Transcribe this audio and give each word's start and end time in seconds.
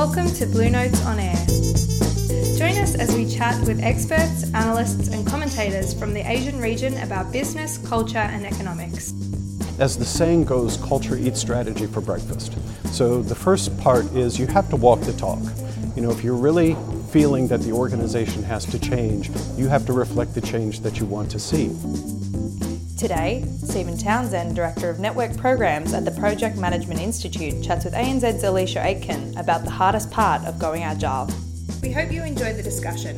Welcome 0.00 0.32
to 0.36 0.46
Blue 0.46 0.70
Notes 0.70 1.04
on 1.04 1.18
Air. 1.18 1.36
Join 2.56 2.82
us 2.82 2.94
as 2.94 3.14
we 3.14 3.28
chat 3.28 3.60
with 3.66 3.82
experts, 3.82 4.50
analysts, 4.54 5.08
and 5.08 5.26
commentators 5.26 5.92
from 5.92 6.14
the 6.14 6.20
Asian 6.20 6.58
region 6.58 6.96
about 7.02 7.30
business, 7.30 7.76
culture, 7.86 8.16
and 8.16 8.46
economics. 8.46 9.12
As 9.78 9.98
the 9.98 10.06
saying 10.06 10.46
goes, 10.46 10.78
culture 10.78 11.18
eats 11.18 11.38
strategy 11.38 11.86
for 11.86 12.00
breakfast. 12.00 12.56
So 12.94 13.20
the 13.20 13.34
first 13.34 13.78
part 13.78 14.06
is 14.14 14.38
you 14.38 14.46
have 14.46 14.70
to 14.70 14.76
walk 14.76 15.02
the 15.02 15.12
talk. 15.12 15.38
You 15.94 16.00
know, 16.00 16.10
if 16.10 16.24
you're 16.24 16.34
really 16.34 16.78
feeling 17.10 17.46
that 17.48 17.60
the 17.60 17.72
organization 17.72 18.42
has 18.44 18.64
to 18.64 18.78
change, 18.78 19.30
you 19.58 19.68
have 19.68 19.84
to 19.84 19.92
reflect 19.92 20.34
the 20.34 20.40
change 20.40 20.80
that 20.80 20.98
you 20.98 21.04
want 21.04 21.30
to 21.32 21.38
see. 21.38 21.68
Today, 23.00 23.42
Stephen 23.62 23.96
Townsend, 23.96 24.54
Director 24.54 24.90
of 24.90 25.00
Network 25.00 25.34
Programs 25.38 25.94
at 25.94 26.04
the 26.04 26.10
Project 26.10 26.58
Management 26.58 27.00
Institute, 27.00 27.64
chats 27.64 27.86
with 27.86 27.94
ANZ's 27.94 28.44
Alicia 28.44 28.84
Aitken 28.84 29.34
about 29.38 29.64
the 29.64 29.70
hardest 29.70 30.10
part 30.10 30.44
of 30.44 30.58
going 30.58 30.82
agile. 30.82 31.26
We 31.82 31.92
hope 31.92 32.12
you 32.12 32.22
enjoyed 32.22 32.56
the 32.56 32.62
discussion. 32.62 33.16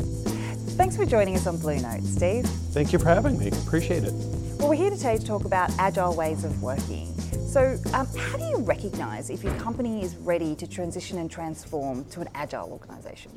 Thanks 0.77 0.97
for 0.97 1.05
joining 1.05 1.34
us 1.34 1.48
on 1.48 1.57
Blue 1.57 1.80
Note, 1.80 2.05
Steve. 2.05 2.47
Thank 2.71 2.93
you 2.93 3.01
for 3.01 3.07
having 3.07 3.37
me. 3.37 3.48
Appreciate 3.48 4.05
it. 4.05 4.12
Well, 4.60 4.69
we're 4.69 4.77
here 4.77 4.91
today 4.91 5.19
to 5.19 5.27
talk 5.27 5.47
about 5.47 5.73
agile 5.80 6.15
ways 6.15 6.45
of 6.45 6.62
working. 6.62 7.12
So, 7.49 7.77
um, 7.93 8.07
how 8.16 8.38
do 8.38 8.45
you 8.45 8.59
recognise 8.59 9.30
if 9.30 9.43
your 9.43 9.55
company 9.55 10.05
is 10.05 10.15
ready 10.15 10.55
to 10.55 10.66
transition 10.69 11.19
and 11.19 11.29
transform 11.29 12.05
to 12.10 12.21
an 12.21 12.29
agile 12.37 12.71
organisation? 12.71 13.33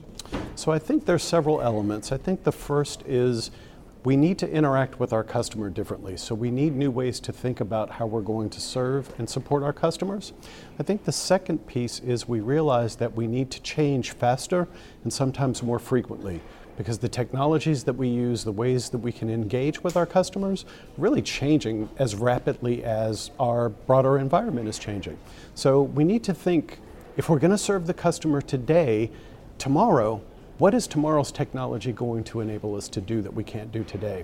So, 0.54 0.72
I 0.72 0.78
think 0.78 1.08
there's 1.08 1.24
several 1.24 1.60
elements. 1.60 2.12
I 2.12 2.18
think 2.18 2.44
the 2.44 2.52
first 2.52 3.02
is 3.08 3.50
we 4.06 4.16
need 4.16 4.38
to 4.38 4.50
interact 4.50 5.00
with 5.00 5.12
our 5.12 5.24
customer 5.24 5.68
differently. 5.68 6.16
So 6.16 6.36
we 6.36 6.52
need 6.52 6.76
new 6.76 6.92
ways 6.92 7.20
to 7.22 7.34
think 7.34 7.60
about 7.60 7.90
how 7.90 8.06
we're 8.06 8.22
going 8.22 8.52
to 8.52 8.62
serve 8.62 9.12
and 9.18 9.28
support 9.28 9.64
our 9.64 9.74
customers. 9.74 10.32
I 10.80 10.84
think 10.84 11.06
the 11.06 11.12
second 11.12 11.66
piece 11.66 12.00
is 12.02 12.28
we 12.28 12.40
realize 12.40 12.98
that 12.98 13.16
we 13.16 13.26
need 13.26 13.50
to 13.50 13.62
change 13.64 14.12
faster 14.12 14.68
and 15.04 15.12
sometimes 15.12 15.64
more 15.64 15.80
frequently 15.80 16.40
because 16.78 17.00
the 17.00 17.10
technologies 17.10 17.84
that 17.86 17.94
we 17.94 18.08
use, 18.08 18.44
the 18.44 18.52
ways 18.52 18.92
that 18.92 19.00
we 19.00 19.12
can 19.12 19.28
engage 19.28 19.84
with 19.84 19.98
our 19.98 20.06
customers, 20.06 20.66
really 20.98 21.22
changing 21.24 21.90
as 21.98 22.14
rapidly 22.14 22.84
as 22.84 23.32
our 23.40 23.70
broader 23.70 24.20
environment 24.20 24.68
is 24.68 24.78
changing. 24.78 25.18
So 25.56 25.82
we 25.82 26.04
need 26.04 26.24
to 26.26 26.34
think 26.34 26.80
if 27.18 27.28
we're 27.28 27.40
going 27.40 27.52
to 27.52 27.58
serve 27.58 27.88
the 27.88 27.94
customer 27.94 28.42
today, 28.42 29.10
tomorrow, 29.58 30.22
what 30.58 30.74
is 30.74 30.88
tomorrow's 30.88 31.34
technology 31.34 31.92
going 31.92 32.24
to 32.24 32.40
enable 32.40 32.76
us 32.76 32.88
to 32.88 33.02
do 33.02 33.22
that 33.22 33.34
we 33.34 33.44
can't 33.44 33.74
do 33.74 33.84
today? 33.84 34.24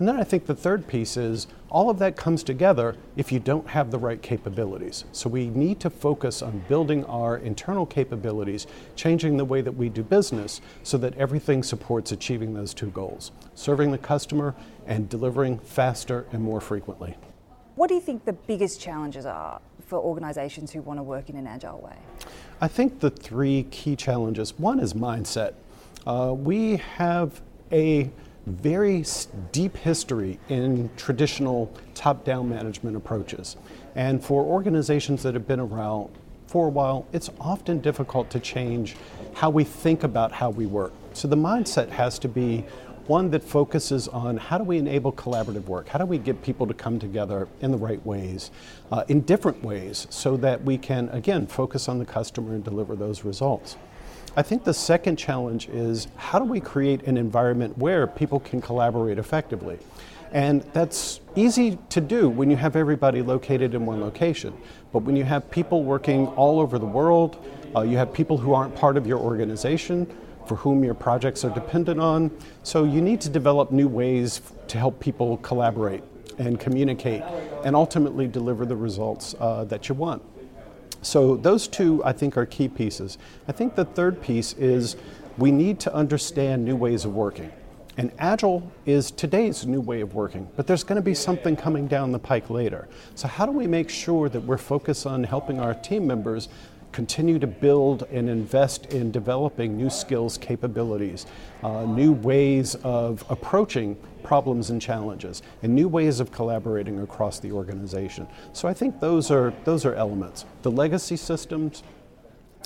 And 0.00 0.08
then 0.08 0.16
I 0.16 0.24
think 0.24 0.46
the 0.46 0.54
third 0.54 0.88
piece 0.88 1.16
is 1.16 1.46
all 1.70 1.88
of 1.88 2.00
that 2.00 2.16
comes 2.16 2.42
together 2.42 2.96
if 3.16 3.30
you 3.30 3.38
don't 3.38 3.68
have 3.68 3.92
the 3.92 3.98
right 3.98 4.20
capabilities. 4.20 5.04
So 5.12 5.28
we 5.28 5.50
need 5.50 5.78
to 5.80 5.90
focus 5.90 6.42
on 6.42 6.64
building 6.68 7.04
our 7.04 7.36
internal 7.36 7.86
capabilities, 7.86 8.66
changing 8.96 9.36
the 9.36 9.44
way 9.44 9.60
that 9.60 9.72
we 9.72 9.88
do 9.88 10.02
business 10.02 10.60
so 10.82 10.98
that 10.98 11.16
everything 11.16 11.62
supports 11.62 12.10
achieving 12.10 12.54
those 12.54 12.74
two 12.74 12.90
goals 12.90 13.30
serving 13.54 13.90
the 13.90 13.98
customer 13.98 14.54
and 14.86 15.08
delivering 15.08 15.58
faster 15.58 16.26
and 16.32 16.42
more 16.42 16.60
frequently. 16.60 17.16
What 17.74 17.88
do 17.88 17.94
you 17.94 18.00
think 18.00 18.24
the 18.24 18.32
biggest 18.32 18.80
challenges 18.80 19.26
are 19.26 19.60
for 19.86 19.98
organizations 20.00 20.72
who 20.72 20.80
want 20.82 20.98
to 20.98 21.02
work 21.02 21.30
in 21.30 21.36
an 21.36 21.46
agile 21.46 21.80
way? 21.80 21.96
I 22.60 22.66
think 22.66 23.00
the 23.00 23.10
three 23.10 23.64
key 23.70 23.94
challenges 23.94 24.58
one 24.58 24.80
is 24.80 24.94
mindset. 24.94 25.54
Uh, 26.06 26.34
we 26.36 26.76
have 26.76 27.40
a 27.72 28.10
very 28.46 29.04
deep 29.52 29.76
history 29.76 30.38
in 30.48 30.90
traditional 30.96 31.70
top 31.94 32.24
down 32.24 32.48
management 32.48 32.96
approaches. 32.96 33.56
And 33.94 34.24
for 34.24 34.42
organizations 34.44 35.22
that 35.22 35.34
have 35.34 35.46
been 35.46 35.60
around 35.60 36.10
for 36.46 36.66
a 36.66 36.70
while, 36.70 37.06
it's 37.12 37.30
often 37.40 37.80
difficult 37.80 38.30
to 38.30 38.40
change 38.40 38.96
how 39.34 39.50
we 39.50 39.64
think 39.64 40.02
about 40.02 40.32
how 40.32 40.50
we 40.50 40.66
work. 40.66 40.92
So 41.12 41.28
the 41.28 41.36
mindset 41.36 41.90
has 41.90 42.18
to 42.20 42.28
be 42.28 42.64
one 43.06 43.30
that 43.30 43.42
focuses 43.42 44.06
on 44.08 44.36
how 44.36 44.58
do 44.58 44.64
we 44.64 44.76
enable 44.76 45.12
collaborative 45.12 45.64
work? 45.64 45.88
How 45.88 45.98
do 45.98 46.04
we 46.04 46.18
get 46.18 46.42
people 46.42 46.66
to 46.66 46.74
come 46.74 46.98
together 46.98 47.48
in 47.62 47.70
the 47.70 47.78
right 47.78 48.04
ways, 48.04 48.50
uh, 48.92 49.04
in 49.08 49.22
different 49.22 49.62
ways, 49.64 50.06
so 50.10 50.36
that 50.38 50.62
we 50.62 50.76
can, 50.76 51.08
again, 51.08 51.46
focus 51.46 51.88
on 51.88 51.98
the 51.98 52.04
customer 52.04 52.54
and 52.54 52.62
deliver 52.62 52.94
those 52.94 53.24
results? 53.24 53.76
I 54.38 54.42
think 54.42 54.62
the 54.62 54.72
second 54.72 55.16
challenge 55.16 55.68
is 55.68 56.06
how 56.14 56.38
do 56.38 56.44
we 56.44 56.60
create 56.60 57.02
an 57.08 57.16
environment 57.16 57.76
where 57.76 58.06
people 58.06 58.38
can 58.38 58.60
collaborate 58.60 59.18
effectively? 59.18 59.80
And 60.30 60.62
that's 60.72 61.18
easy 61.34 61.76
to 61.88 62.00
do 62.00 62.28
when 62.28 62.48
you 62.48 62.54
have 62.54 62.76
everybody 62.76 63.20
located 63.20 63.74
in 63.74 63.84
one 63.84 64.00
location. 64.00 64.56
But 64.92 65.00
when 65.00 65.16
you 65.16 65.24
have 65.24 65.50
people 65.50 65.82
working 65.82 66.28
all 66.28 66.60
over 66.60 66.78
the 66.78 66.86
world, 66.86 67.44
uh, 67.74 67.80
you 67.80 67.96
have 67.96 68.12
people 68.12 68.38
who 68.38 68.54
aren't 68.54 68.76
part 68.76 68.96
of 68.96 69.08
your 69.08 69.18
organization, 69.18 70.06
for 70.46 70.54
whom 70.54 70.84
your 70.84 70.94
projects 70.94 71.44
are 71.44 71.50
dependent 71.50 71.98
on. 71.98 72.30
So 72.62 72.84
you 72.84 73.00
need 73.00 73.20
to 73.22 73.28
develop 73.28 73.72
new 73.72 73.88
ways 73.88 74.40
to 74.68 74.78
help 74.78 75.00
people 75.00 75.38
collaborate 75.38 76.04
and 76.38 76.60
communicate 76.60 77.24
and 77.64 77.74
ultimately 77.74 78.28
deliver 78.28 78.64
the 78.66 78.76
results 78.76 79.34
uh, 79.40 79.64
that 79.64 79.88
you 79.88 79.96
want. 79.96 80.22
So 81.08 81.36
those 81.36 81.68
two, 81.68 82.04
I 82.04 82.12
think, 82.12 82.36
are 82.36 82.44
key 82.44 82.68
pieces. 82.68 83.16
I 83.48 83.52
think 83.52 83.76
the 83.76 83.86
third 83.86 84.20
piece 84.20 84.52
is 84.52 84.94
we 85.38 85.50
need 85.50 85.80
to 85.80 85.94
understand 85.94 86.66
new 86.66 86.76
ways 86.76 87.06
of 87.06 87.14
working. 87.14 87.50
And 87.96 88.12
Agile 88.18 88.70
is 88.84 89.10
today's 89.10 89.64
new 89.64 89.80
way 89.80 90.02
of 90.02 90.12
working, 90.14 90.46
but 90.54 90.66
there's 90.66 90.84
going 90.84 90.96
to 90.96 91.02
be 91.02 91.14
something 91.14 91.56
coming 91.56 91.86
down 91.86 92.12
the 92.12 92.18
pike 92.18 92.50
later. 92.50 92.88
So, 93.14 93.26
how 93.26 93.46
do 93.46 93.52
we 93.52 93.66
make 93.66 93.88
sure 93.88 94.28
that 94.28 94.40
we're 94.42 94.58
focused 94.58 95.06
on 95.06 95.24
helping 95.24 95.58
our 95.58 95.72
team 95.72 96.06
members 96.06 96.50
continue 96.98 97.38
to 97.38 97.46
build 97.46 98.02
and 98.10 98.28
invest 98.28 98.86
in 98.86 99.12
developing 99.12 99.76
new 99.76 99.88
skills, 99.88 100.36
capabilities, 100.36 101.26
uh, 101.62 101.84
new 101.84 102.12
ways 102.12 102.74
of 102.82 103.24
approaching 103.30 103.96
problems 104.24 104.70
and 104.70 104.82
challenges, 104.82 105.40
and 105.62 105.72
new 105.72 105.86
ways 105.86 106.18
of 106.18 106.32
collaborating 106.32 106.98
across 106.98 107.38
the 107.38 107.52
organization. 107.52 108.26
So 108.52 108.66
I 108.66 108.74
think 108.74 108.98
those 108.98 109.30
are 109.30 109.54
those 109.62 109.84
are 109.84 109.94
elements. 109.94 110.44
The 110.62 110.72
legacy 110.72 111.16
systems, 111.16 111.84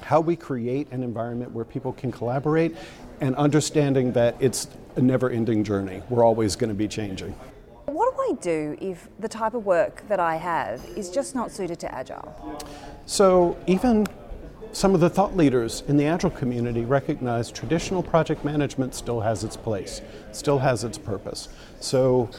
how 0.00 0.22
we 0.22 0.34
create 0.34 0.90
an 0.92 1.02
environment 1.02 1.52
where 1.52 1.66
people 1.66 1.92
can 1.92 2.10
collaborate, 2.10 2.74
and 3.20 3.36
understanding 3.36 4.12
that 4.12 4.34
it's 4.40 4.66
a 4.96 5.02
never-ending 5.02 5.62
journey. 5.62 6.02
We're 6.08 6.24
always 6.24 6.56
going 6.56 6.70
to 6.70 6.74
be 6.74 6.88
changing. 6.88 7.34
What 7.84 8.16
do 8.16 8.22
I 8.22 8.32
do 8.40 8.78
if 8.80 9.08
the 9.18 9.28
type 9.28 9.52
of 9.52 9.66
work 9.66 10.08
that 10.08 10.20
I 10.20 10.36
have 10.36 10.82
is 10.96 11.10
just 11.10 11.34
not 11.34 11.50
suited 11.50 11.78
to 11.80 11.94
Agile? 11.94 12.32
So, 13.04 13.58
even 13.66 14.06
some 14.72 14.94
of 14.94 15.00
the 15.00 15.10
thought 15.10 15.36
leaders 15.36 15.82
in 15.86 15.98
the 15.98 16.06
Agile 16.06 16.30
community 16.30 16.84
recognize 16.84 17.50
traditional 17.50 18.02
project 18.02 18.44
management 18.44 18.94
still 18.94 19.20
has 19.20 19.44
its 19.44 19.56
place, 19.56 20.00
still 20.32 20.58
has 20.58 20.82
its 20.82 20.96
purpose. 20.96 21.48
So, 21.80 22.30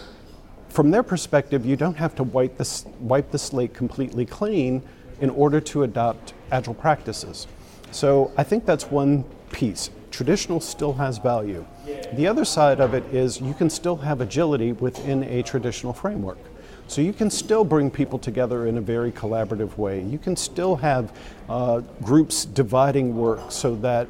from 0.69 0.89
their 0.89 1.03
perspective, 1.03 1.63
you 1.63 1.75
don't 1.75 1.97
have 1.97 2.15
to 2.15 2.23
wipe 2.23 2.57
the, 2.57 2.85
wipe 2.99 3.29
the 3.29 3.37
slate 3.37 3.75
completely 3.75 4.25
clean 4.25 4.81
in 5.21 5.29
order 5.29 5.61
to 5.61 5.83
adopt 5.83 6.33
Agile 6.51 6.73
practices. 6.73 7.45
So, 7.91 8.31
I 8.35 8.43
think 8.43 8.65
that's 8.65 8.85
one 8.85 9.25
piece. 9.51 9.91
Traditional 10.09 10.59
still 10.59 10.93
has 10.93 11.19
value. 11.19 11.65
The 12.13 12.27
other 12.27 12.45
side 12.45 12.79
of 12.79 12.95
it 12.95 13.03
is 13.13 13.39
you 13.39 13.53
can 13.53 13.69
still 13.69 13.97
have 13.97 14.21
agility 14.21 14.71
within 14.71 15.23
a 15.23 15.43
traditional 15.43 15.93
framework. 15.93 16.39
So 16.87 17.01
you 17.01 17.13
can 17.13 17.29
still 17.29 17.63
bring 17.63 17.89
people 17.89 18.19
together 18.19 18.67
in 18.67 18.77
a 18.77 18.81
very 18.81 19.11
collaborative 19.11 19.77
way. 19.77 20.01
You 20.03 20.17
can 20.17 20.35
still 20.35 20.75
have 20.75 21.17
uh, 21.49 21.79
groups 22.03 22.45
dividing 22.45 23.15
work 23.15 23.51
so 23.51 23.75
that 23.77 24.07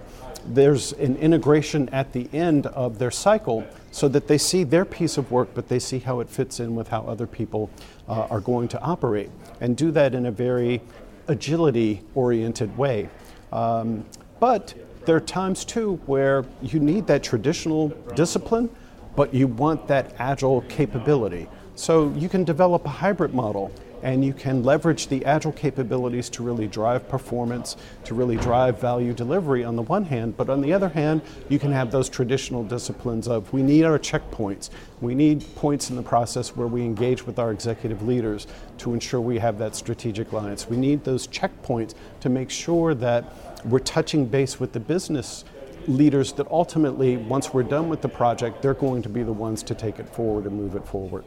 there's 0.48 0.92
an 0.94 1.16
integration 1.18 1.88
at 1.90 2.12
the 2.12 2.28
end 2.34 2.68
of 2.68 3.00
their 3.00 3.12
cycle 3.12 3.66
so 3.92 4.08
that 4.10 4.28
they 4.28 4.38
see 4.38 4.64
their 4.64 4.86
piece 4.86 5.18
of 5.18 5.32
work, 5.32 5.50
but 5.54 5.70
they 5.70 5.80
see 5.80 6.00
how 6.00 6.20
it 6.20 6.30
fits 6.30 6.60
in 6.60 6.76
with 6.76 6.88
how 6.88 7.02
other 7.02 7.28
people 7.28 7.70
uh, 8.10 8.28
are 8.30 8.42
going 8.42 8.68
to 8.68 8.82
operate 8.82 9.30
and 9.62 9.78
do 9.78 9.92
that 9.92 10.14
in 10.14 10.26
a 10.26 10.32
very 10.32 10.82
agility 11.28 12.02
oriented 12.16 12.76
way. 12.78 13.10
Um, 13.52 14.06
but 14.40 14.74
there 15.06 15.16
are 15.16 15.22
times 15.22 15.64
too 15.64 16.02
where 16.06 16.44
you 16.62 16.80
need 16.80 17.08
that 17.08 17.24
traditional 17.24 17.90
discipline, 18.16 18.70
but 19.16 19.34
you 19.34 19.48
want 19.48 19.88
that 19.88 20.16
agile 20.18 20.62
capability. 20.62 21.48
So 21.76 22.14
you 22.16 22.30
can 22.30 22.44
develop 22.44 22.86
a 22.86 22.90
hybrid 22.90 23.34
model 23.34 23.72
and 24.04 24.24
you 24.24 24.34
can 24.34 24.64
leverage 24.64 25.08
the 25.08 25.26
agile 25.26 25.54
capabilities 25.54 26.30
to 26.30 26.44
really 26.44 26.68
drive 26.68 27.08
performance, 27.08 27.78
to 28.04 28.14
really 28.14 28.36
drive 28.36 28.80
value 28.80 29.14
delivery 29.14 29.64
on 29.64 29.78
the 29.78 29.82
one 29.82 30.04
hand, 30.04 30.36
but 30.36 30.50
on 30.50 30.60
the 30.60 30.74
other 30.74 30.90
hand, 30.90 31.22
you 31.48 31.58
can 31.58 31.72
have 31.72 31.90
those 31.90 32.10
traditional 32.10 32.64
disciplines 32.66 33.30
of 33.30 33.52
we 33.54 33.64
need 33.64 33.86
our 33.86 33.98
checkpoints. 33.98 34.70
We 35.00 35.16
need 35.16 35.46
points 35.56 35.90
in 35.90 35.96
the 35.96 36.04
process 36.04 36.56
where 36.56 36.68
we 36.68 36.82
engage 36.82 37.26
with 37.26 37.40
our 37.40 37.52
executive 37.52 38.06
leaders 38.06 38.46
to 38.80 38.94
ensure 38.94 39.22
we 39.22 39.40
have 39.40 39.58
that 39.60 39.74
strategic 39.74 40.34
alliance. 40.34 40.70
We 40.70 40.78
need 40.78 41.06
those 41.06 41.26
checkpoints 41.28 41.96
to 42.20 42.30
make 42.30 42.50
sure 42.50 42.94
that 42.96 43.34
we're 43.66 43.80
touching 43.80 44.26
base 44.26 44.60
with 44.60 44.74
the 44.74 44.82
business 44.82 45.46
leaders 45.88 46.34
that 46.34 46.48
ultimately, 46.52 47.18
once 47.18 47.54
we're 47.54 47.64
done 47.64 47.90
with 47.90 48.02
the 48.02 48.10
project, 48.10 48.62
they're 48.62 48.74
going 48.74 49.02
to 49.02 49.10
be 49.10 49.24
the 49.24 49.34
ones 49.34 49.64
to 49.64 49.76
take 49.76 50.00
it 50.00 50.08
forward 50.10 50.46
and 50.46 50.56
move 50.56 50.76
it 50.76 50.86
forward. 50.86 51.24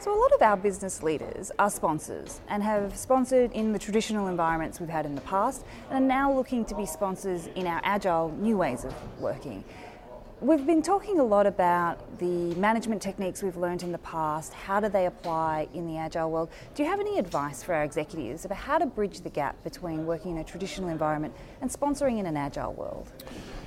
So, 0.00 0.14
a 0.14 0.18
lot 0.18 0.32
of 0.32 0.40
our 0.40 0.56
business 0.56 1.02
leaders 1.02 1.52
are 1.58 1.68
sponsors 1.68 2.40
and 2.48 2.62
have 2.62 2.96
sponsored 2.96 3.52
in 3.52 3.74
the 3.74 3.78
traditional 3.78 4.28
environments 4.28 4.80
we've 4.80 4.88
had 4.88 5.04
in 5.04 5.14
the 5.14 5.20
past 5.20 5.62
and 5.90 6.02
are 6.02 6.08
now 6.08 6.32
looking 6.32 6.64
to 6.64 6.74
be 6.74 6.86
sponsors 6.86 7.48
in 7.48 7.66
our 7.66 7.82
agile 7.84 8.30
new 8.38 8.56
ways 8.56 8.86
of 8.86 8.94
working. 9.20 9.62
We've 10.42 10.64
been 10.64 10.80
talking 10.80 11.20
a 11.20 11.22
lot 11.22 11.46
about 11.46 12.18
the 12.18 12.54
management 12.54 13.02
techniques 13.02 13.42
we've 13.42 13.58
learned 13.58 13.82
in 13.82 13.92
the 13.92 13.98
past. 13.98 14.54
How 14.54 14.80
do 14.80 14.88
they 14.88 15.04
apply 15.04 15.68
in 15.74 15.86
the 15.86 15.98
agile 15.98 16.30
world? 16.30 16.48
Do 16.74 16.82
you 16.82 16.88
have 16.88 16.98
any 16.98 17.18
advice 17.18 17.62
for 17.62 17.74
our 17.74 17.84
executives 17.84 18.46
about 18.46 18.56
how 18.56 18.78
to 18.78 18.86
bridge 18.86 19.20
the 19.20 19.28
gap 19.28 19.62
between 19.64 20.06
working 20.06 20.30
in 20.30 20.38
a 20.38 20.44
traditional 20.44 20.88
environment 20.88 21.34
and 21.60 21.70
sponsoring 21.70 22.18
in 22.20 22.24
an 22.24 22.38
agile 22.38 22.72
world? 22.72 23.12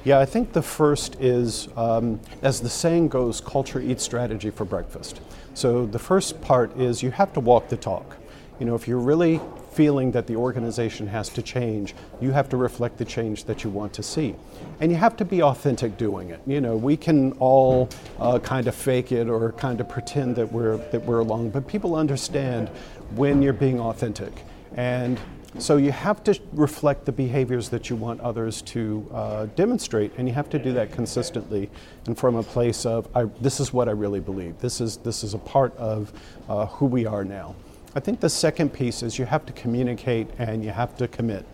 Yeah, 0.04 0.18
I 0.18 0.26
think 0.26 0.52
the 0.52 0.64
first 0.64 1.16
is, 1.22 1.68
um, 1.78 2.20
as 2.42 2.60
the 2.60 2.70
saying 2.70 3.10
goes, 3.10 3.40
culture 3.40 3.80
eats 3.80 4.04
strategy 4.04 4.50
for 4.50 4.66
breakfast. 4.66 5.22
So 5.54 5.86
the 5.86 6.00
first 6.00 6.42
part 6.42 6.76
is 6.76 7.04
you 7.04 7.12
have 7.12 7.34
to 7.34 7.40
walk 7.40 7.70
the 7.70 7.78
talk. 7.78 8.18
You 8.60 8.66
know, 8.66 8.74
if 8.74 8.88
you're 8.88 8.98
really 8.98 9.40
feeling 9.74 10.12
that 10.12 10.28
the 10.28 10.36
organization 10.36 11.08
has 11.08 11.30
to 11.30 11.42
change, 11.42 11.96
you 12.22 12.32
have 12.32 12.50
to 12.50 12.58
reflect 12.58 12.98
the 12.98 13.06
change 13.06 13.44
that 13.46 13.64
you 13.64 13.70
want 13.70 13.94
to 13.94 14.04
see. 14.04 14.36
And 14.80 14.92
you 14.92 14.98
have 14.98 15.18
to 15.18 15.26
be 15.26 15.42
authentic 15.42 15.98
doing 15.98 16.30
it. 16.30 16.42
You 16.46 16.62
know, 16.62 16.78
we 16.78 16.98
can 16.98 17.32
all 17.34 17.90
uh, 18.20 18.40
kind 18.40 18.68
of 18.68 18.76
fake 18.76 19.12
it 19.12 19.28
or 19.28 19.52
kind 19.54 19.82
of 19.82 19.90
pretend 19.90 20.36
that 20.36 20.52
we're, 20.52 20.78
that 20.92 21.04
we're 21.04 21.20
along, 21.20 21.50
but 21.50 21.68
people 21.68 21.96
understand 21.96 22.70
when 23.16 23.42
you're 23.42 23.54
being 23.54 23.80
authentic. 23.80 24.34
And 24.76 25.20
so 25.60 25.78
you 25.78 25.92
have 25.92 26.24
to 26.24 26.40
reflect 26.54 27.06
the 27.06 27.12
behaviors 27.12 27.70
that 27.70 27.90
you 27.90 27.96
want 27.96 28.20
others 28.22 28.62
to 28.64 29.08
uh, 29.14 29.46
demonstrate, 29.56 30.12
and 30.18 30.28
you 30.28 30.34
have 30.34 30.50
to 30.50 30.58
do 30.58 30.74
that 30.74 30.92
consistently 30.92 31.70
and 32.08 32.18
from 32.18 32.36
a 32.36 32.44
place 32.44 32.86
of 32.88 33.08
this 33.40 33.60
is 33.60 33.72
what 33.72 33.88
I 33.88 33.92
really 33.92 34.20
believe. 34.20 34.58
This 34.60 34.82
is 34.82 34.98
this 34.98 35.24
is 35.24 35.36
a 35.36 35.38
part 35.38 35.76
of 35.78 36.12
uh, 36.50 36.66
who 36.66 36.88
we 36.88 37.06
are 37.06 37.24
now. 37.24 37.56
I 37.96 38.00
think 38.00 38.20
the 38.20 38.30
second 38.30 38.74
piece 38.74 39.04
is 39.04 39.20
you 39.20 39.26
have 39.26 39.46
to 39.46 39.54
communicate 39.54 40.28
and 40.40 40.64
you 40.64 40.72
have 40.72 40.98
to 40.98 41.08
commit. 41.08 41.46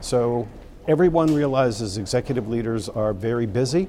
So 0.00 0.46
everyone 0.86 1.34
realizes 1.34 1.98
executive 1.98 2.48
leaders 2.48 2.88
are 2.88 3.12
very 3.12 3.46
busy 3.46 3.88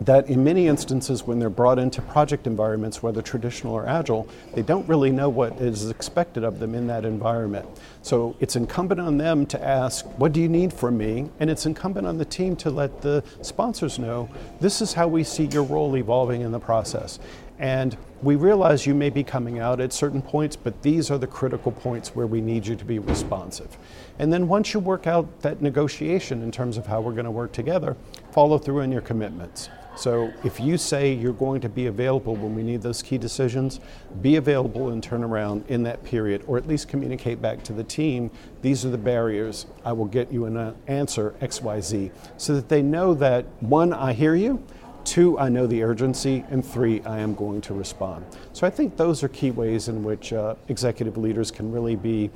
that 0.00 0.28
in 0.28 0.42
many 0.42 0.66
instances, 0.66 1.24
when 1.24 1.38
they're 1.38 1.50
brought 1.50 1.78
into 1.78 2.02
project 2.02 2.46
environments, 2.46 3.02
whether 3.02 3.22
traditional 3.22 3.74
or 3.74 3.86
agile, 3.86 4.28
they 4.54 4.62
don't 4.62 4.88
really 4.88 5.10
know 5.10 5.28
what 5.28 5.52
is 5.60 5.90
expected 5.90 6.44
of 6.44 6.58
them 6.58 6.74
in 6.74 6.86
that 6.86 7.04
environment. 7.04 7.66
So 8.02 8.36
it's 8.40 8.56
incumbent 8.56 9.00
on 9.00 9.18
them 9.18 9.46
to 9.46 9.62
ask, 9.62 10.04
What 10.18 10.32
do 10.32 10.40
you 10.40 10.48
need 10.48 10.72
from 10.72 10.98
me? 10.98 11.30
And 11.40 11.50
it's 11.50 11.66
incumbent 11.66 12.06
on 12.06 12.18
the 12.18 12.24
team 12.24 12.56
to 12.56 12.70
let 12.70 13.02
the 13.02 13.22
sponsors 13.42 13.98
know, 13.98 14.28
This 14.60 14.80
is 14.80 14.92
how 14.92 15.08
we 15.08 15.24
see 15.24 15.44
your 15.44 15.64
role 15.64 15.96
evolving 15.96 16.40
in 16.40 16.52
the 16.52 16.60
process. 16.60 17.18
And 17.62 17.96
we 18.22 18.34
realize 18.34 18.86
you 18.86 18.94
may 18.94 19.08
be 19.08 19.22
coming 19.22 19.60
out 19.60 19.80
at 19.80 19.92
certain 19.92 20.20
points, 20.20 20.56
but 20.56 20.82
these 20.82 21.12
are 21.12 21.18
the 21.18 21.28
critical 21.28 21.70
points 21.70 22.12
where 22.12 22.26
we 22.26 22.40
need 22.40 22.66
you 22.66 22.74
to 22.74 22.84
be 22.84 22.98
responsive. 22.98 23.78
And 24.18 24.32
then 24.32 24.48
once 24.48 24.74
you 24.74 24.80
work 24.80 25.06
out 25.06 25.42
that 25.42 25.62
negotiation 25.62 26.42
in 26.42 26.50
terms 26.50 26.76
of 26.76 26.86
how 26.86 27.00
we're 27.00 27.12
going 27.12 27.24
to 27.24 27.30
work 27.30 27.52
together, 27.52 27.96
follow 28.32 28.58
through 28.58 28.82
on 28.82 28.90
your 28.90 29.00
commitments. 29.00 29.68
So 29.94 30.32
if 30.42 30.58
you 30.58 30.76
say 30.76 31.12
you're 31.12 31.34
going 31.34 31.60
to 31.60 31.68
be 31.68 31.86
available 31.86 32.34
when 32.34 32.56
we 32.56 32.64
need 32.64 32.82
those 32.82 33.00
key 33.00 33.18
decisions, 33.18 33.78
be 34.22 34.36
available 34.36 34.88
and 34.88 35.00
turn 35.00 35.22
around 35.22 35.64
in 35.68 35.84
that 35.84 36.02
period, 36.02 36.42
or 36.48 36.56
at 36.56 36.66
least 36.66 36.88
communicate 36.88 37.40
back 37.40 37.62
to 37.64 37.72
the 37.72 37.84
team 37.84 38.30
these 38.62 38.84
are 38.84 38.90
the 38.90 38.98
barriers. 38.98 39.66
I 39.84 39.92
will 39.92 40.06
get 40.06 40.32
you 40.32 40.46
an 40.46 40.56
uh, 40.56 40.74
answer 40.86 41.34
XYZ 41.40 42.12
so 42.36 42.54
that 42.54 42.68
they 42.68 42.80
know 42.80 43.12
that 43.14 43.44
one, 43.60 43.92
I 43.92 44.12
hear 44.12 44.36
you. 44.36 44.64
Two, 45.04 45.38
I 45.38 45.48
know 45.48 45.66
the 45.66 45.82
urgency, 45.82 46.44
and 46.50 46.64
three, 46.64 47.02
I 47.02 47.18
am 47.18 47.34
going 47.34 47.60
to 47.62 47.74
respond. 47.74 48.24
So 48.52 48.66
I 48.66 48.70
think 48.70 48.96
those 48.96 49.22
are 49.22 49.28
key 49.28 49.50
ways 49.50 49.88
in 49.88 50.04
which 50.04 50.32
uh, 50.32 50.54
executive 50.68 51.16
leaders 51.16 51.50
can 51.50 51.72
really 51.72 51.96
be 51.96 52.30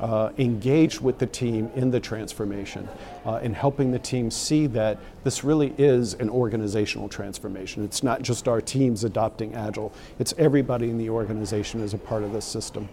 uh, 0.00 0.30
engaged 0.38 1.00
with 1.00 1.18
the 1.18 1.26
team 1.26 1.70
in 1.74 1.90
the 1.90 2.00
transformation 2.00 2.88
uh, 3.26 3.40
in 3.42 3.52
helping 3.52 3.90
the 3.90 3.98
team 3.98 4.30
see 4.30 4.66
that 4.68 4.98
this 5.24 5.44
really 5.44 5.74
is 5.76 6.14
an 6.14 6.30
organizational 6.30 7.08
transformation. 7.08 7.84
It's 7.84 8.02
not 8.02 8.22
just 8.22 8.48
our 8.48 8.60
teams 8.60 9.04
adopting 9.04 9.54
Agile, 9.54 9.92
it's 10.18 10.32
everybody 10.38 10.90
in 10.90 10.98
the 10.98 11.10
organization 11.10 11.82
as 11.82 11.92
a 11.92 11.98
part 11.98 12.22
of 12.22 12.32
this 12.32 12.44
system. 12.44 12.88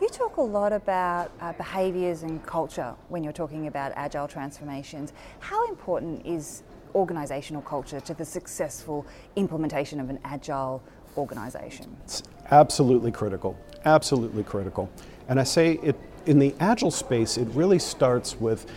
You 0.00 0.08
talk 0.08 0.38
a 0.38 0.42
lot 0.42 0.72
about 0.72 1.30
uh, 1.40 1.52
behaviours 1.52 2.22
and 2.22 2.44
culture 2.46 2.94
when 3.08 3.22
you're 3.22 3.34
talking 3.34 3.66
about 3.66 3.92
agile 3.96 4.26
transformations. 4.26 5.12
How 5.40 5.68
important 5.68 6.24
is 6.24 6.62
organisational 6.94 7.64
culture 7.64 8.00
to 8.00 8.14
the 8.14 8.24
successful 8.24 9.06
implementation 9.36 10.00
of 10.00 10.10
an 10.10 10.18
agile 10.24 10.82
organisation? 11.16 11.96
It's 12.04 12.22
absolutely 12.50 13.12
critical. 13.12 13.58
Absolutely 13.84 14.42
critical. 14.42 14.90
And 15.28 15.40
I 15.40 15.44
say 15.44 15.78
it 15.82 15.96
in 16.26 16.38
the 16.38 16.54
agile 16.60 16.90
space, 16.90 17.36
it 17.36 17.48
really 17.54 17.78
starts 17.78 18.38
with 18.38 18.70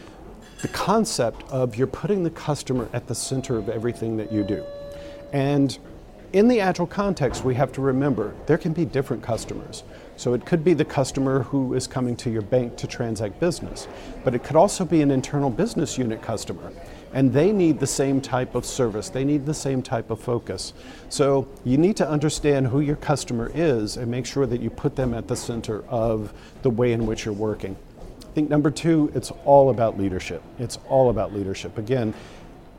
the 0.62 0.68
concept 0.70 1.44
of 1.50 1.76
you're 1.76 1.88
putting 1.88 2.24
the 2.24 2.30
customer 2.30 2.88
at 2.94 3.08
the 3.08 3.16
center 3.16 3.58
of 3.58 3.68
everything 3.68 4.16
that 4.18 4.32
you 4.32 4.44
do. 4.44 4.64
And 5.34 5.78
in 6.32 6.48
the 6.48 6.62
agile 6.62 6.88
context, 6.88 7.44
we 7.44 7.54
have 7.56 7.72
to 7.74 7.82
remember 7.82 8.34
there 8.46 8.58
can 8.58 8.74
be 8.74 8.86
different 8.86 9.22
customers. 9.22 9.84
So 10.16 10.34
it 10.34 10.46
could 10.46 10.64
be 10.64 10.74
the 10.74 10.86
customer 10.86 11.44
who 11.44 11.74
is 11.74 11.86
coming 11.86 12.16
to 12.18 12.30
your 12.30 12.42
bank 12.42 12.76
to 12.78 12.88
transact 12.88 13.40
business, 13.40 13.88
but 14.24 14.34
it 14.34 14.44
could 14.44 14.56
also 14.56 14.86
be 14.86 15.02
an 15.02 15.12
internal 15.12 15.50
business 15.50 15.98
unit 15.98 16.22
customer 16.22 16.72
and 17.14 17.32
they 17.32 17.52
need 17.52 17.80
the 17.80 17.88
same 17.88 18.20
type 18.20 18.56
of 18.56 18.66
service. 18.66 19.10
They 19.10 19.24
need 19.24 19.46
the 19.46 19.54
same 19.54 19.82
type 19.82 20.10
of 20.10 20.20
focus. 20.20 20.74
So 21.10 21.48
you 21.64 21.78
need 21.78 21.96
to 21.98 22.10
understand 22.10 22.68
who 22.68 22.80
your 22.80 22.96
customer 22.96 23.52
is 23.54 23.98
and 23.98 24.10
make 24.10 24.26
sure 24.26 24.46
that 24.46 24.62
you 24.62 24.70
put 24.70 24.96
them 24.96 25.14
at 25.14 25.28
the 25.28 25.36
center 25.36 25.84
of 25.88 26.34
the 26.64 26.70
way 26.70 26.92
in 26.92 27.06
which 27.06 27.26
you're 27.26 27.34
working. 27.34 27.76
I 28.22 28.34
think 28.34 28.50
number 28.50 28.72
two, 28.72 29.12
it's 29.14 29.32
all 29.46 29.70
about 29.70 29.98
leadership. 29.98 30.42
It's 30.58 30.80
all 30.90 31.12
about 31.12 31.34
leadership. 31.34 31.78
Again, 31.78 32.16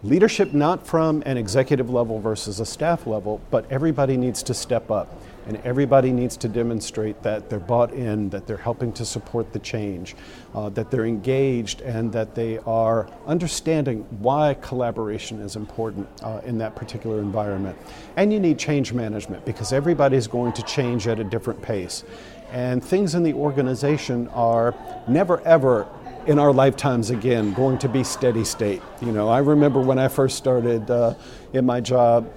leadership 0.03 0.53
not 0.53 0.85
from 0.85 1.23
an 1.27 1.37
executive 1.37 1.89
level 1.89 2.19
versus 2.19 2.59
a 2.59 2.67
staff 2.67 3.07
level, 3.07 3.41
but 3.51 3.71
everybody 3.71 4.17
needs 4.17 4.43
to 4.43 4.55
step 4.55 4.91
up 4.91 5.17
and 5.47 5.57
everybody 5.65 6.13
needs 6.13 6.37
to 6.39 6.49
demonstrate 6.49 7.23
that 7.23 7.51
they're 7.51 7.59
bought 7.59 7.93
in, 7.93 8.31
that 8.31 8.47
they're 8.47 8.57
helping 8.57 8.93
to 8.95 9.05
support 9.05 9.53
the 9.53 9.59
change, 9.59 10.17
uh, 10.55 10.69
that 10.71 10.91
they're 10.91 11.05
engaged, 11.05 11.81
and 11.83 12.13
that 12.13 12.35
they 12.35 12.59
are 12.61 13.09
understanding 13.27 14.01
why 14.21 14.55
collaboration 14.63 15.41
is 15.41 15.57
important 15.57 16.09
uh, 16.23 16.41
in 16.45 16.59
that 16.59 16.75
particular 16.75 17.21
environment. 17.21 17.77
And 18.17 18.33
you 18.33 18.41
need 18.41 18.59
change 18.59 18.93
management 18.93 19.45
because 19.45 19.73
everybody 19.73 20.17
is 20.17 20.27
going 20.27 20.53
to 20.55 20.63
change 20.63 21.07
at 21.07 21.21
a 21.21 21.25
different 21.25 21.61
pace. 21.61 22.05
And 22.51 22.85
things 22.85 23.15
in 23.15 23.23
the 23.23 23.35
organization 23.35 24.29
are 24.29 24.75
never 25.09 25.41
ever 25.41 25.89
in 26.27 26.39
our 26.39 26.53
lifetimes 26.53 27.11
again 27.11 27.53
going 27.53 27.79
to 27.79 27.89
be 27.89 28.03
steady 28.03 28.45
state. 28.45 28.81
You 29.03 29.13
know, 29.13 29.29
I 29.29 29.39
remember 29.39 29.81
when 29.81 29.99
I 29.99 30.09
first 30.09 30.37
started 30.37 30.91
uh, 30.91 31.15
in 31.53 31.67
my 31.67 31.81
job, 31.81 32.33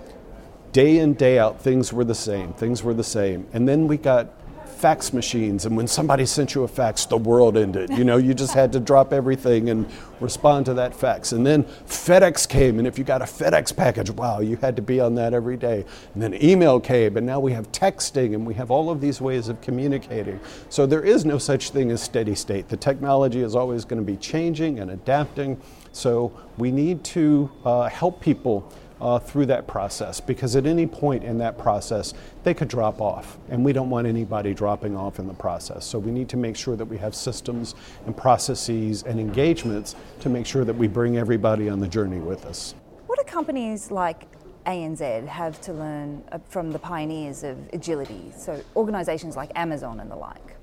day 0.78 1.00
in, 1.00 1.16
day 1.16 1.40
out, 1.40 1.60
things 1.60 1.92
were 1.92 2.04
the 2.04 2.14
same. 2.14 2.54
Things 2.54 2.84
were 2.84 2.94
the 2.94 3.04
same. 3.04 3.48
And 3.52 3.68
then 3.68 3.88
we 3.88 3.98
got 3.98 4.30
fax 4.68 5.12
machines, 5.12 5.66
and 5.66 5.76
when 5.76 5.88
somebody 5.88 6.24
sent 6.24 6.54
you 6.54 6.62
a 6.62 6.68
fax, 6.68 7.08
the 7.08 7.18
world 7.18 7.58
ended. 7.58 7.90
You 7.90 8.04
know, 8.04 8.18
you 8.18 8.36
just 8.36 8.54
had 8.54 8.72
to 8.74 8.80
drop 8.80 9.12
everything 9.12 9.72
and 9.72 9.90
respond 10.20 10.68
to 10.68 10.76
that 10.76 10.94
fax. 10.94 11.32
And 11.32 11.44
then 11.44 11.64
FedEx 11.64 12.48
came, 12.48 12.78
and 12.78 12.88
if 12.88 13.00
you 13.00 13.04
got 13.04 13.24
a 13.24 13.26
FedEx 13.26 13.76
package, 13.76 14.12
wow, 14.12 14.40
you 14.40 14.56
had 14.58 14.76
to 14.76 14.84
be 14.84 15.00
on 15.00 15.16
that 15.16 15.34
every 15.34 15.58
day. 15.58 15.84
And 16.14 16.22
then 16.22 16.36
email 16.44 16.80
came, 16.80 17.18
and 17.18 17.26
now 17.26 17.40
we 17.40 17.54
have 17.54 17.72
texting, 17.72 18.36
and 18.36 18.46
we 18.46 18.54
have 18.54 18.70
all 18.70 18.92
of 18.92 19.02
these 19.02 19.20
ways 19.20 19.50
of 19.50 19.60
communicating. 19.62 20.40
So 20.70 20.86
there 20.86 21.04
is 21.04 21.26
no 21.26 21.40
such 21.40 21.72
thing 21.72 21.90
as 21.90 22.04
steady 22.04 22.36
state. 22.36 22.70
The 22.70 22.78
technology 22.78 23.42
is 23.42 23.56
always 23.56 23.84
going 23.84 24.00
to 24.00 24.06
be 24.06 24.18
changing 24.18 24.78
and 24.78 24.92
adapting. 24.92 25.60
So 25.92 26.40
we 26.60 26.70
need 26.70 27.04
to 27.06 27.50
uh, 27.66 27.90
help 27.90 28.22
people 28.22 28.72
uh, 29.00 29.20
through 29.20 29.46
that 29.48 29.68
process 29.68 30.20
because 30.20 30.56
at 30.56 30.66
any 30.66 30.88
point 30.88 31.24
in 31.24 31.38
that 31.38 31.58
process 31.58 32.14
they 32.44 32.54
could 32.54 32.68
drop 32.68 33.02
off 33.02 33.38
and 33.50 33.64
we 33.64 33.74
don't 33.74 33.90
want 33.90 34.08
anybody 34.08 34.54
dropping 34.54 34.96
off 34.96 35.20
in 35.20 35.28
the 35.28 35.34
process. 35.34 35.86
So 35.86 36.00
we 36.00 36.12
need 36.12 36.30
to 36.30 36.38
make 36.38 36.56
sure 36.56 36.76
that 36.76 36.86
we 36.86 36.98
have 36.98 37.16
systems 37.16 37.76
and 38.06 38.16
processes 38.16 39.04
and 39.04 39.20
engagements 39.20 39.96
to 40.22 40.30
make 40.30 40.46
sure 40.46 40.66
that 40.66 40.76
we 40.76 40.88
bring 40.88 41.18
everybody 41.18 41.70
on 41.70 41.80
the 41.80 41.88
journey 41.88 42.20
with 42.20 42.46
us. 42.46 42.74
What 43.06 43.20
do 43.20 43.26
companies 43.26 43.92
like 43.92 44.28
ANZ 44.66 45.28
have 45.28 45.62
to 45.62 45.74
learn 45.74 46.24
uh, 46.32 46.40
from 46.50 46.72
the 46.72 46.80
pioneers 46.80 47.44
of 47.44 47.58
agility? 47.74 48.34
So 48.38 48.62
organizations 48.76 49.36
like 49.36 49.52
Amazon 49.56 50.00
and 50.00 50.10
the 50.10 50.16
like. 50.16 50.56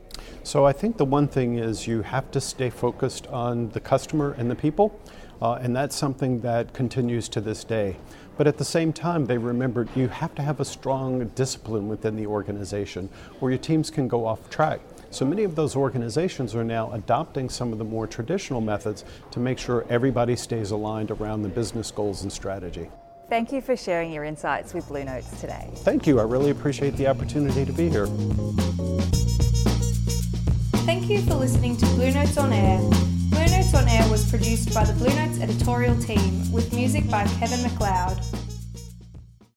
So 0.42 0.66
I 0.66 0.72
think 0.72 0.96
the 0.96 1.04
one 1.04 1.26
thing 1.26 1.58
is 1.58 1.86
you 1.86 2.02
have 2.02 2.30
to 2.32 2.40
stay 2.40 2.68
focused 2.70 3.26
on 3.28 3.70
the 3.70 3.80
customer 3.80 4.34
and 4.38 4.50
the 4.50 4.54
people 4.54 4.98
uh, 5.42 5.54
and 5.54 5.74
that's 5.74 5.96
something 5.96 6.40
that 6.40 6.72
continues 6.72 7.28
to 7.30 7.40
this 7.40 7.64
day. 7.64 7.96
But 8.36 8.46
at 8.46 8.58
the 8.58 8.64
same 8.64 8.92
time, 8.92 9.26
they 9.26 9.38
remembered 9.38 9.88
you 9.94 10.08
have 10.08 10.34
to 10.34 10.42
have 10.42 10.60
a 10.60 10.64
strong 10.64 11.26
discipline 11.28 11.88
within 11.88 12.16
the 12.16 12.26
organization 12.26 13.08
or 13.40 13.50
your 13.50 13.58
teams 13.58 13.90
can 13.90 14.08
go 14.08 14.26
off 14.26 14.50
track. 14.50 14.80
So 15.10 15.24
many 15.24 15.44
of 15.44 15.54
those 15.54 15.76
organizations 15.76 16.56
are 16.56 16.64
now 16.64 16.90
adopting 16.92 17.48
some 17.48 17.72
of 17.72 17.78
the 17.78 17.84
more 17.84 18.08
traditional 18.08 18.60
methods 18.60 19.04
to 19.30 19.38
make 19.38 19.58
sure 19.58 19.86
everybody 19.88 20.34
stays 20.34 20.72
aligned 20.72 21.12
around 21.12 21.42
the 21.42 21.48
business 21.48 21.92
goals 21.92 22.22
and 22.22 22.32
strategy. 22.32 22.90
Thank 23.28 23.52
you 23.52 23.60
for 23.60 23.76
sharing 23.76 24.12
your 24.12 24.24
insights 24.24 24.74
with 24.74 24.88
Blue 24.88 25.04
Notes 25.04 25.40
today. 25.40 25.70
Thank 25.76 26.06
you. 26.06 26.18
I 26.18 26.24
really 26.24 26.50
appreciate 26.50 26.96
the 26.96 27.06
opportunity 27.06 27.64
to 27.64 27.72
be 27.72 27.88
here. 27.88 28.06
Thank 30.84 31.08
you 31.08 31.22
for 31.22 31.34
listening 31.34 31.76
to 31.76 31.86
Blue 31.86 32.10
Notes 32.10 32.36
on 32.36 32.52
Air. 32.52 33.13
Air 33.94 34.10
was 34.10 34.28
produced 34.28 34.74
by 34.74 34.82
the 34.84 34.92
Blue 34.94 35.14
Notes 35.14 35.38
editorial 35.38 35.96
team 35.96 36.50
with 36.50 36.72
music 36.74 37.08
by 37.08 37.24
Kevin 37.38 37.62
MacLeod. 37.62 38.43